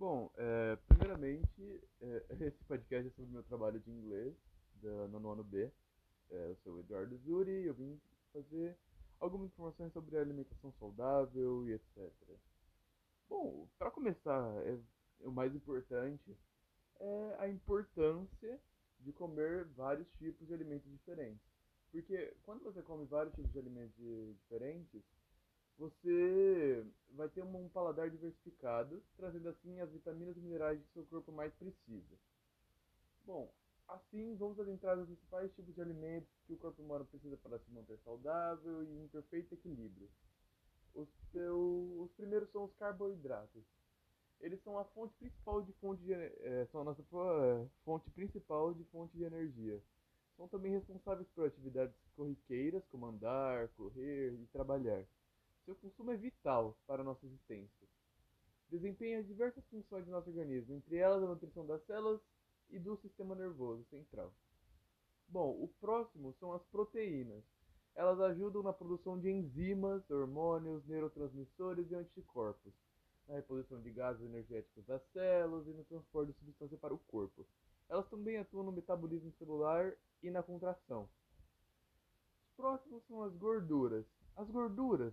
Bom, 0.00 0.32
é, 0.38 0.76
primeiramente, 0.88 1.84
é, 2.00 2.24
esse 2.40 2.64
podcast 2.64 3.06
é 3.06 3.10
sobre 3.10 3.28
o 3.28 3.34
meu 3.34 3.42
trabalho 3.42 3.78
de 3.80 3.90
inglês 3.90 4.34
da, 4.76 5.08
no 5.08 5.20
nono 5.20 5.44
B. 5.44 5.70
É, 6.30 6.46
eu 6.48 6.56
sou 6.64 6.76
o 6.76 6.80
Eduardo 6.80 7.18
Zuri 7.18 7.50
e 7.50 7.66
eu 7.66 7.74
vim 7.74 8.00
fazer 8.32 8.78
algumas 9.20 9.48
informações 9.48 9.92
sobre 9.92 10.16
alimentação 10.16 10.72
saudável 10.78 11.68
e 11.68 11.74
etc. 11.74 12.10
Bom, 13.28 13.68
para 13.78 13.90
começar, 13.90 14.50
é, 14.64 14.78
o 15.20 15.30
mais 15.30 15.54
importante 15.54 16.34
é 16.98 17.36
a 17.38 17.46
importância 17.46 18.58
de 19.00 19.12
comer 19.12 19.66
vários 19.76 20.10
tipos 20.12 20.46
de 20.46 20.54
alimentos 20.54 20.90
diferentes. 20.90 21.44
Porque 21.92 22.34
quando 22.42 22.64
você 22.64 22.80
come 22.80 23.04
vários 23.04 23.34
tipos 23.34 23.52
de 23.52 23.58
alimentos 23.58 23.94
diferentes, 24.38 25.02
você 25.80 26.84
vai 27.12 27.26
ter 27.30 27.42
um 27.42 27.68
paladar 27.70 28.10
diversificado, 28.10 29.02
trazendo 29.16 29.48
assim 29.48 29.80
as 29.80 29.90
vitaminas 29.90 30.36
e 30.36 30.40
minerais 30.40 30.78
que 30.78 30.92
seu 30.92 31.06
corpo 31.06 31.32
mais 31.32 31.54
precisa. 31.54 32.18
Bom, 33.24 33.50
assim 33.88 34.36
vamos 34.36 34.60
adentrar 34.60 34.94
nos 34.94 35.06
principais 35.06 35.50
tipos 35.54 35.74
de 35.74 35.80
alimentos 35.80 36.28
que 36.46 36.52
o 36.52 36.58
corpo 36.58 36.82
humano 36.82 37.06
precisa 37.06 37.34
para 37.38 37.58
se 37.58 37.70
manter 37.70 37.98
saudável 38.04 38.84
e 38.84 39.04
em 39.04 39.08
perfeito 39.08 39.54
equilíbrio. 39.54 40.06
Os, 40.94 41.08
os 41.34 42.12
primeiros 42.12 42.50
são 42.50 42.64
os 42.64 42.74
carboidratos. 42.74 43.64
Eles 44.38 44.62
são 44.62 44.78
a 44.78 44.84
fonte 44.84 45.14
principal 45.14 45.62
de 45.62 45.72
fonte 45.74 46.02
de, 46.02 46.12
é, 46.12 46.66
são 46.70 46.82
a 46.82 46.84
nossa 46.84 47.00
é, 47.00 47.66
fonte 47.84 48.10
principal 48.10 48.74
de 48.74 48.84
fonte 48.84 49.16
de 49.16 49.24
energia. 49.24 49.82
São 50.36 50.46
também 50.48 50.72
responsáveis 50.72 51.28
por 51.34 51.46
atividades 51.46 51.96
corriqueiras 52.16 52.82
como 52.90 53.06
andar, 53.06 53.68
correr 53.68 54.32
e 54.34 54.46
trabalhar. 54.52 55.06
Seu 55.64 55.74
consumo 55.76 56.10
é 56.10 56.16
vital 56.16 56.76
para 56.86 57.02
a 57.02 57.04
nossa 57.04 57.24
existência. 57.26 57.88
Desempenha 58.70 59.22
diversas 59.22 59.64
funções 59.66 60.04
do 60.04 60.10
nosso 60.10 60.30
organismo, 60.30 60.74
entre 60.74 60.96
elas 60.96 61.22
a 61.22 61.26
nutrição 61.26 61.66
das 61.66 61.84
células 61.86 62.20
e 62.70 62.78
do 62.78 62.96
sistema 62.98 63.34
nervoso 63.34 63.84
central. 63.90 64.32
Bom, 65.28 65.50
o 65.62 65.68
próximo 65.80 66.34
são 66.40 66.52
as 66.52 66.62
proteínas. 66.66 67.44
Elas 67.94 68.20
ajudam 68.20 68.62
na 68.62 68.72
produção 68.72 69.18
de 69.18 69.30
enzimas, 69.30 70.08
hormônios, 70.10 70.86
neurotransmissores 70.86 71.90
e 71.90 71.94
anticorpos, 71.94 72.72
na 73.26 73.34
reposição 73.34 73.80
de 73.80 73.90
gases 73.90 74.22
energéticos 74.22 74.84
das 74.86 75.02
células 75.12 75.66
e 75.66 75.70
no 75.70 75.84
transporte 75.84 76.32
de 76.32 76.38
substância 76.38 76.78
para 76.78 76.94
o 76.94 76.98
corpo. 76.98 77.46
Elas 77.88 78.08
também 78.08 78.38
atuam 78.38 78.64
no 78.64 78.72
metabolismo 78.72 79.32
celular 79.32 79.92
e 80.22 80.30
na 80.30 80.42
contração. 80.42 81.08
Os 82.48 82.56
próximos 82.56 83.04
são 83.06 83.22
as 83.22 83.34
gorduras. 83.34 84.06
As 84.36 84.48
gorduras 84.48 85.12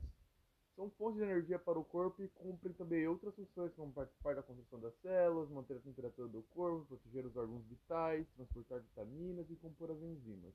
são 0.78 0.92
fontes 0.92 1.18
de 1.18 1.24
energia 1.24 1.58
para 1.58 1.80
o 1.80 1.84
corpo 1.84 2.22
e 2.22 2.28
cumprem 2.28 2.72
também 2.76 3.08
outras 3.08 3.34
funções, 3.34 3.74
como 3.74 3.92
participar 3.92 4.36
da 4.36 4.44
construção 4.44 4.80
das 4.80 4.94
células, 5.02 5.50
manter 5.50 5.76
a 5.76 5.80
temperatura 5.80 6.28
do 6.28 6.44
corpo, 6.44 6.86
proteger 6.86 7.26
os 7.26 7.36
órgãos 7.36 7.66
vitais, 7.66 8.28
transportar 8.36 8.80
vitaminas 8.82 9.50
e 9.50 9.56
compor 9.56 9.90
as 9.90 10.00
enzimas. 10.04 10.54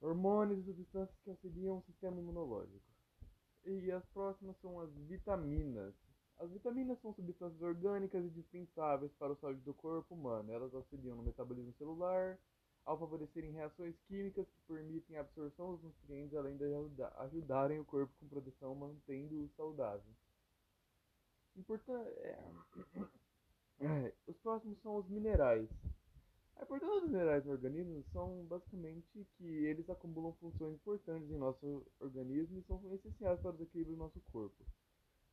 Hormônios 0.00 0.58
e 0.58 0.64
substâncias 0.64 1.16
que 1.22 1.30
auxiliam 1.30 1.78
o 1.78 1.82
sistema 1.82 2.18
imunológico. 2.18 2.82
E 3.66 3.92
as 3.92 4.04
próximas 4.06 4.56
são 4.60 4.80
as 4.80 4.90
vitaminas. 5.06 5.94
As 6.38 6.50
vitaminas 6.50 6.98
são 7.00 7.14
substâncias 7.14 7.62
orgânicas 7.62 8.24
e 8.24 8.30
dispensáveis 8.30 9.12
para 9.12 9.32
a 9.32 9.36
saúde 9.36 9.60
do 9.60 9.74
corpo 9.74 10.12
humano. 10.14 10.50
Elas 10.50 10.74
auxiliam 10.74 11.14
no 11.14 11.22
metabolismo 11.22 11.72
celular, 11.74 12.36
ao 12.84 12.98
favorecerem 12.98 13.52
reações 13.52 13.94
químicas 14.08 14.46
que 14.46 14.60
permitem 14.66 15.16
a 15.16 15.20
absorção 15.20 15.72
dos 15.72 15.82
nutrientes, 15.82 16.36
além 16.36 16.56
de 16.56 16.64
ajudarem 17.18 17.78
o 17.78 17.84
corpo 17.84 18.12
com 18.18 18.28
produção, 18.28 18.74
mantendo-o 18.74 19.48
saudável. 19.56 20.12
Importan 21.56 22.02
é... 22.02 22.38
É, 23.82 24.12
os 24.26 24.36
próximos 24.40 24.78
são 24.82 24.96
os 24.96 25.08
minerais. 25.08 25.66
A 26.56 26.64
importância 26.64 27.00
dos 27.00 27.10
minerais 27.10 27.42
no 27.46 27.52
organismo 27.52 28.04
são 28.12 28.44
basicamente 28.44 29.26
que 29.38 29.46
eles 29.46 29.88
acumulam 29.88 30.34
funções 30.34 30.74
importantes 30.74 31.30
em 31.30 31.38
nosso 31.38 31.86
organismo 31.98 32.58
e 32.58 32.62
são 32.64 32.78
essenciais 32.92 33.40
para 33.40 33.56
o 33.56 33.62
equilíbrio 33.62 33.96
do 33.96 34.00
nosso 34.00 34.20
corpo. 34.30 34.62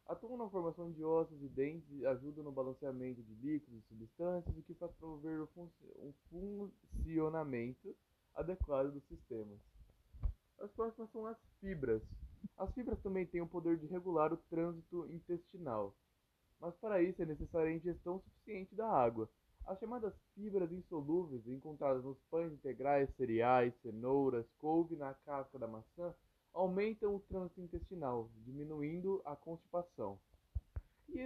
Atuam 0.08 0.38
na 0.38 0.50
formação 0.50 0.90
de 0.90 1.04
ossos 1.04 1.44
e 1.44 1.50
dentes 1.50 2.04
ajudam 2.06 2.42
no 2.42 2.52
balanceamento 2.52 3.22
de 3.22 3.34
líquidos 3.36 3.84
e 3.84 3.88
substâncias, 3.88 4.58
o 4.58 4.62
que 4.62 4.74
faz 4.76 4.90
promover 4.94 5.42
um 5.42 5.48
funcionamento 6.30 7.94
adequado 8.34 8.94
dos 8.94 9.04
sistemas. 9.04 9.60
As 10.60 10.72
próximas 10.72 11.12
são 11.12 11.26
as 11.26 11.38
fibras. 11.60 12.02
As 12.58 12.74
fibras 12.74 12.98
também 13.02 13.26
têm 13.26 13.42
o 13.42 13.48
poder 13.48 13.78
de 13.78 13.86
regular 13.88 14.32
o 14.32 14.38
trânsito 14.50 15.06
intestinal, 15.12 15.94
mas 16.60 16.74
para 16.78 17.02
isso 17.02 17.22
é 17.22 17.26
necessária 17.26 17.70
a 17.70 17.76
ingestão 17.76 18.22
suficiente 18.22 18.74
da 18.76 18.90
água. 18.90 19.30
As 19.66 19.78
chamadas 19.78 20.14
fibras 20.34 20.72
insolúveis, 20.72 21.46
encontradas 21.46 22.02
nos 22.06 22.18
pães 22.32 22.54
integrais, 22.54 23.14
cereais, 23.18 23.74
cenouras, 23.82 24.46
couve 24.58 24.96
na 24.96 25.14
casca 25.14 25.60
da 25.60 25.68
maçã, 25.68 26.16
aumentam 26.58 27.16
o 27.16 27.20
trânsito 27.20 27.62
intestinal, 27.62 28.30
diminuindo 28.44 29.22
a 29.24 29.36
constipação. 29.36 30.20
E 31.10 31.22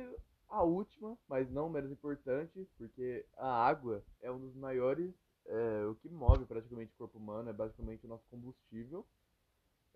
a 0.49 0.61
última, 0.61 1.17
mas 1.27 1.49
não 1.49 1.69
menos 1.69 1.89
importante, 1.89 2.67
porque 2.77 3.25
a 3.37 3.65
água 3.65 4.03
é 4.21 4.29
um 4.29 4.39
dos 4.39 4.53
maiores, 4.55 5.13
é, 5.45 5.85
o 5.85 5.95
que 5.95 6.09
move 6.09 6.45
praticamente 6.45 6.93
o 6.93 6.97
corpo 6.97 7.17
humano, 7.17 7.49
é 7.49 7.53
basicamente 7.53 8.05
o 8.05 8.09
nosso 8.09 8.25
combustível 8.29 9.05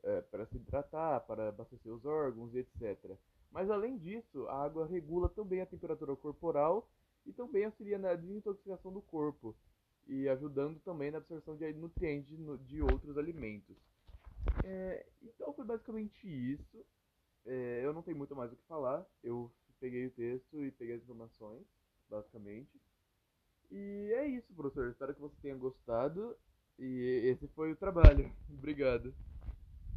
é, 0.03 0.21
para 0.21 0.45
se 0.45 0.55
hidratar, 0.55 1.19
para 1.21 1.49
abastecer 1.49 1.91
os 1.91 2.05
órgãos 2.05 2.55
e 2.55 2.59
etc. 2.59 3.17
Mas 3.51 3.69
além 3.69 3.97
disso, 3.97 4.47
a 4.47 4.63
água 4.63 4.87
regula 4.87 5.27
também 5.27 5.59
a 5.59 5.65
temperatura 5.65 6.15
corporal 6.15 6.89
e 7.25 7.33
também 7.33 7.65
auxilia 7.65 7.97
na 7.97 8.15
desintoxicação 8.15 8.91
do 8.93 9.01
corpo 9.01 9.53
e 10.07 10.29
ajudando 10.29 10.79
também 10.79 11.11
na 11.11 11.17
absorção 11.17 11.57
de 11.57 11.73
nutrientes 11.73 12.37
de 12.67 12.81
outros 12.81 13.17
alimentos. 13.17 13.75
É, 14.63 15.11
então 15.21 15.53
foi 15.53 15.65
basicamente 15.65 16.27
isso. 16.27 16.85
É, 17.45 17.85
eu 17.85 17.93
não 17.93 18.03
tenho 18.03 18.17
muito 18.17 18.35
mais 18.35 18.53
o 18.53 18.57
que 18.57 18.65
falar. 18.65 19.07
Eu 19.23 19.55
peguei 19.79 20.07
o 20.07 20.11
texto 20.15 20.63
e 20.63 20.71
peguei 20.71 20.95
as 20.95 21.03
informações, 21.03 21.67
basicamente. 22.09 22.81
E 23.71 24.11
é 24.13 24.27
isso, 24.27 24.53
professor. 24.55 24.89
Espero 24.89 25.13
que 25.15 25.21
você 25.21 25.37
tenha 25.41 25.55
gostado. 25.55 26.37
E 26.77 27.21
esse 27.25 27.47
foi 27.49 27.71
o 27.71 27.77
trabalho. 27.77 28.35
Obrigado. 28.49 29.15